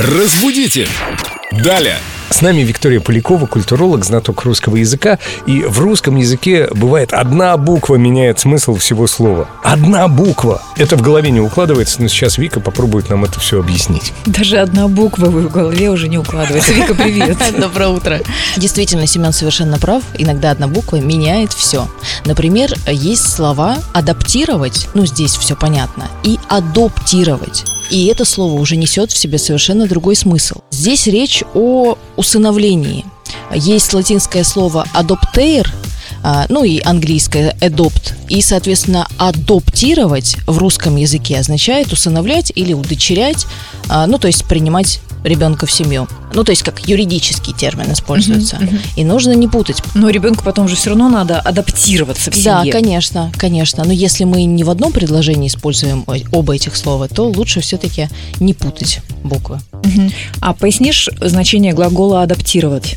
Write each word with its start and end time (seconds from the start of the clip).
Разбудите! 0.00 0.86
Далее! 1.50 1.98
С 2.30 2.42
нами 2.42 2.60
Виктория 2.60 3.00
Полякова, 3.00 3.46
культуролог, 3.46 4.04
знаток 4.04 4.44
русского 4.44 4.76
языка. 4.76 5.18
И 5.46 5.62
в 5.62 5.80
русском 5.80 6.16
языке 6.16 6.68
бывает 6.72 7.12
одна 7.12 7.56
буква 7.56 7.96
меняет 7.96 8.38
смысл 8.38 8.76
всего 8.76 9.06
слова. 9.06 9.48
Одна 9.62 10.08
буква. 10.08 10.62
Это 10.76 10.96
в 10.96 11.02
голове 11.02 11.30
не 11.30 11.40
укладывается, 11.40 12.02
но 12.02 12.08
сейчас 12.08 12.38
Вика 12.38 12.60
попробует 12.60 13.08
нам 13.08 13.24
это 13.24 13.40
все 13.40 13.60
объяснить. 13.60 14.12
Даже 14.26 14.58
одна 14.58 14.88
буква 14.88 15.26
в 15.26 15.50
голове 15.50 15.90
уже 15.90 16.08
не 16.08 16.18
укладывается. 16.18 16.72
Вика, 16.72 16.94
привет. 16.94 17.38
Доброе 17.58 17.88
утро. 17.88 18.20
Действительно, 18.56 19.06
Семен 19.06 19.32
совершенно 19.32 19.78
прав. 19.78 20.02
Иногда 20.16 20.50
одна 20.50 20.68
буква 20.68 20.96
меняет 20.96 21.52
все. 21.52 21.88
Например, 22.26 22.72
есть 22.86 23.26
слова 23.26 23.78
адаптировать, 23.94 24.88
ну 24.94 25.06
здесь 25.06 25.36
все 25.36 25.56
понятно, 25.56 26.08
и 26.22 26.38
адоптировать. 26.48 27.64
И 27.90 28.06
это 28.06 28.24
слово 28.24 28.60
уже 28.60 28.76
несет 28.76 29.10
в 29.10 29.16
себе 29.16 29.38
совершенно 29.38 29.86
другой 29.86 30.14
смысл. 30.14 30.60
Здесь 30.70 31.06
речь 31.06 31.42
о 31.54 31.96
усыновлении. 32.18 33.06
Есть 33.54 33.94
латинское 33.94 34.44
слово 34.44 34.86
adoptere, 34.94 35.68
а, 36.22 36.46
ну 36.48 36.64
и 36.64 36.80
английское 36.82 37.56
adopt. 37.60 38.12
И, 38.28 38.42
соответственно, 38.42 39.06
адоптировать 39.18 40.36
в 40.46 40.58
русском 40.58 40.96
языке 40.96 41.38
означает 41.38 41.92
усыновлять 41.92 42.52
или 42.54 42.72
удочерять, 42.72 43.46
а, 43.88 44.06
ну 44.06 44.18
то 44.18 44.26
есть 44.26 44.44
принимать 44.44 45.00
ребенка 45.24 45.66
в 45.66 45.72
семью. 45.72 46.08
Ну, 46.32 46.44
то 46.44 46.50
есть 46.50 46.62
как 46.62 46.86
юридический 46.86 47.52
термин 47.52 47.92
используется. 47.92 48.56
Uh-huh, 48.56 48.70
uh-huh. 48.70 48.80
И 48.96 49.04
нужно 49.04 49.32
не 49.32 49.48
путать. 49.48 49.82
Но 49.94 50.10
ребенку 50.10 50.44
потом 50.44 50.68
же 50.68 50.76
все 50.76 50.90
равно 50.90 51.08
надо 51.08 51.40
адаптироваться 51.40 52.30
в 52.30 52.34
семье. 52.34 52.64
Да, 52.64 52.78
конечно, 52.78 53.32
конечно. 53.36 53.84
Но 53.84 53.92
если 53.92 54.24
мы 54.24 54.44
не 54.44 54.64
в 54.64 54.70
одном 54.70 54.92
предложении 54.92 55.48
используем 55.48 56.04
оба 56.32 56.54
этих 56.54 56.76
слова, 56.76 57.08
то 57.08 57.28
лучше 57.28 57.60
все-таки 57.60 58.08
не 58.40 58.54
путать 58.54 59.00
буквы. 59.24 59.60
А 60.40 60.54
пояснишь 60.54 61.08
значение 61.20 61.72
глагола 61.72 62.22
адаптировать? 62.22 62.96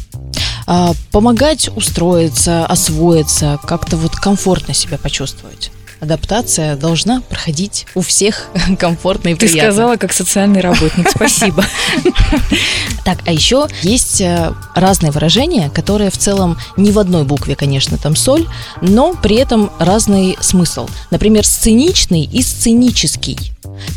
А, 0.68 0.94
помогать 1.12 1.70
устроиться, 1.76 2.66
освоиться, 2.66 3.60
как-то 3.66 3.98
вот 3.98 4.16
комфортно 4.16 4.74
себя 4.74 4.98
почувствовать 4.98 5.72
адаптация 6.02 6.76
должна 6.76 7.22
проходить 7.22 7.86
у 7.96 8.02
всех 8.02 8.48
комфортно 8.80 9.30
и 9.30 9.36
приятно. 9.36 9.60
Ты 9.60 9.66
сказала, 9.66 9.96
как 9.96 10.12
социальный 10.12 10.60
работник. 10.60 11.10
Спасибо. 11.16 11.64
Так, 13.06 13.20
а 13.26 13.32
еще 13.32 13.68
есть 13.84 14.20
э, 14.20 14.52
разные 14.76 15.12
выражения, 15.12 15.70
которые 15.70 16.10
в 16.10 16.18
целом 16.18 16.58
не 16.76 16.92
в 16.92 17.00
одной 17.00 17.24
букве, 17.24 17.56
конечно, 17.56 17.98
там 17.98 18.16
соль, 18.16 18.48
но 18.82 19.14
при 19.14 19.38
этом 19.38 19.72
разный 19.80 20.38
смысл. 20.42 20.90
Например, 21.12 21.46
сценичный 21.46 22.24
и 22.24 22.42
сценический. 22.42 23.38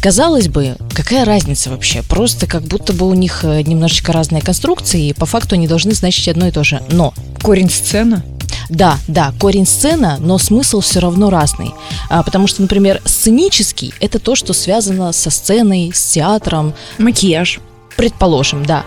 Казалось 0.03 0.49
бы, 0.49 0.77
какая 0.95 1.25
разница 1.25 1.71
вообще? 1.71 2.03
Просто 2.03 2.47
как 2.47 2.63
будто 2.63 2.93
бы 2.93 3.09
у 3.09 3.15
них 3.15 3.45
э, 3.45 3.63
немножечко 3.63 4.13
разные 4.13 4.43
конструкции, 4.43 5.09
и 5.09 5.13
по 5.13 5.27
факту 5.27 5.55
они 5.55 5.67
должны 5.67 5.95
значить 5.95 6.29
одно 6.29 6.49
и 6.49 6.51
то 6.51 6.65
же. 6.65 6.83
Но 6.91 7.15
корень 7.43 7.71
сцена 7.71 8.23
да, 8.69 8.99
да, 9.09 9.33
корень 9.39 9.67
сцена, 9.67 10.19
но 10.21 10.39
смысл 10.39 10.81
все 10.81 11.01
равно 11.01 11.31
разный. 11.31 11.75
А, 12.09 12.23
потому 12.23 12.47
что, 12.47 12.63
например, 12.63 13.01
сценический– 13.05 13.93
это 14.01 14.19
то, 14.19 14.35
что 14.35 14.53
связано 14.53 15.13
со 15.13 15.31
сценой, 15.31 15.93
с 15.95 16.13
театром. 16.13 16.75
Макияж. 16.99 17.61
Предположим, 17.97 18.67
да. 18.67 18.85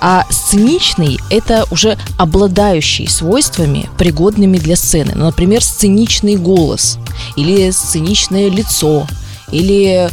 А 0.00 0.26
сценичный– 0.30 1.18
это 1.30 1.64
уже 1.70 1.96
обладающий 2.18 3.08
свойствами, 3.08 3.88
пригодными 3.96 4.58
для 4.58 4.76
сцены. 4.76 5.12
Например, 5.14 5.62
сценичный 5.64 6.36
голос 6.36 6.98
или 7.36 7.70
сценичное 7.70 8.50
лицо 8.50 9.06
или 9.50 10.10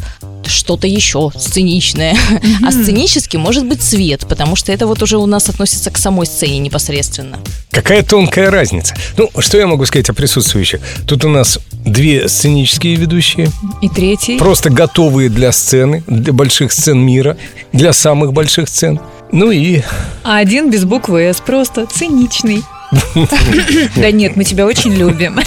что-то 0.48 0.88
еще 0.88 1.32
сценичное. 1.38 2.14
Mm-hmm. 2.14 2.68
А 2.68 2.72
сценический 2.72 3.40
может 3.40 3.66
быть 3.66 3.82
цвет, 3.82 4.26
потому 4.28 4.56
что 4.56 4.72
это 4.72 4.88
вот 4.88 5.02
уже 5.02 5.18
у 5.18 5.26
нас 5.26 5.50
относится 5.50 5.92
к 5.92 5.98
самой 5.98 6.26
сцене 6.26 6.60
непосредственно. 6.60 7.40
Какая 7.72 8.04
тонкая 8.04 8.50
разница. 8.50 8.96
Ну, 9.18 9.30
что 9.40 9.58
я 9.58 9.68
могу 9.68 9.86
сказать 9.86 10.10
о 10.10 10.14
присутствующих? 10.14 10.82
Тут 11.06 11.26
у 11.26 11.30
нас 11.30 11.60
две 11.72 12.28
сценические 12.28 12.96
ведущие. 12.96 13.52
И 13.82 13.90
третий. 13.90 14.38
Просто 14.38 14.70
готовые 14.70 15.30
для 15.30 15.52
сцены, 15.52 16.04
для 16.08 16.34
больших 16.34 16.72
сцен 16.72 17.00
мира, 17.00 17.38
для 17.74 17.94
самых 17.94 18.34
больших 18.34 18.68
сцен. 18.70 19.00
Ну 19.32 19.52
и... 19.52 19.82
А 20.24 20.38
один 20.38 20.72
без 20.72 20.86
буквы 20.86 21.22
«С», 21.22 21.38
просто 21.38 21.86
циничный. 21.86 22.64
Да 23.96 24.12
нет, 24.12 24.36
мы 24.36 24.44
тебя 24.44 24.66
очень 24.66 24.94
любим. 24.94 25.40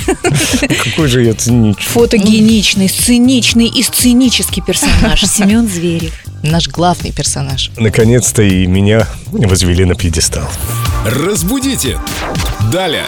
Какой 0.85 1.09
же 1.09 1.23
я 1.23 1.35
циничный. 1.35 1.85
Фотогеничный, 1.85 2.89
сценичный 2.89 3.69
и 3.69 3.83
сценический 3.83 4.63
персонаж 4.63 5.23
Семен 5.23 5.69
Зверев. 5.69 6.13
Наш 6.43 6.69
главный 6.69 7.13
персонаж. 7.13 7.71
Наконец-то 7.77 8.43
и 8.43 8.67
меня 8.67 9.07
возвели 9.31 9.85
на 9.85 9.95
пьедестал. 9.95 10.49
Разбудите! 11.05 11.99
Далее! 12.73 13.05